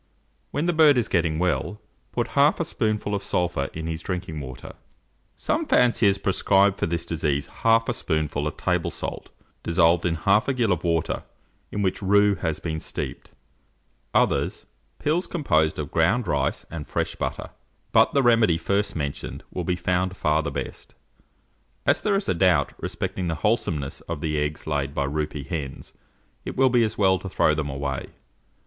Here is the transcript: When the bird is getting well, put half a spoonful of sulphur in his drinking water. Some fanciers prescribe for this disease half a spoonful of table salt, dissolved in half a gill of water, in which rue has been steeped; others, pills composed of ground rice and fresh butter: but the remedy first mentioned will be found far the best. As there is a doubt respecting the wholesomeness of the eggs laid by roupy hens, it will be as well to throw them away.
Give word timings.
When 0.49 0.65
the 0.65 0.73
bird 0.73 0.97
is 0.97 1.07
getting 1.07 1.37
well, 1.37 1.79
put 2.11 2.29
half 2.29 2.59
a 2.59 2.65
spoonful 2.65 3.13
of 3.13 3.21
sulphur 3.21 3.69
in 3.71 3.85
his 3.85 4.01
drinking 4.01 4.39
water. 4.39 4.73
Some 5.35 5.67
fanciers 5.67 6.17
prescribe 6.17 6.75
for 6.75 6.87
this 6.87 7.05
disease 7.05 7.45
half 7.45 7.87
a 7.87 7.93
spoonful 7.93 8.47
of 8.47 8.57
table 8.57 8.89
salt, 8.89 9.29
dissolved 9.61 10.07
in 10.07 10.15
half 10.15 10.47
a 10.47 10.55
gill 10.55 10.71
of 10.71 10.83
water, 10.83 11.21
in 11.71 11.83
which 11.83 12.01
rue 12.01 12.33
has 12.33 12.59
been 12.59 12.79
steeped; 12.79 13.29
others, 14.11 14.65
pills 14.97 15.27
composed 15.27 15.77
of 15.77 15.91
ground 15.91 16.25
rice 16.27 16.63
and 16.71 16.87
fresh 16.87 17.13
butter: 17.13 17.51
but 17.91 18.11
the 18.15 18.23
remedy 18.23 18.57
first 18.57 18.95
mentioned 18.95 19.43
will 19.51 19.63
be 19.63 19.75
found 19.75 20.17
far 20.17 20.41
the 20.41 20.49
best. 20.49 20.95
As 21.85 22.01
there 22.01 22.15
is 22.15 22.27
a 22.27 22.33
doubt 22.33 22.73
respecting 22.79 23.27
the 23.27 23.35
wholesomeness 23.45 24.01
of 24.09 24.21
the 24.21 24.39
eggs 24.39 24.65
laid 24.65 24.95
by 24.95 25.05
roupy 25.05 25.43
hens, 25.45 25.93
it 26.43 26.55
will 26.57 26.69
be 26.69 26.83
as 26.83 26.97
well 26.97 27.19
to 27.19 27.29
throw 27.29 27.53
them 27.53 27.69
away. 27.69 28.09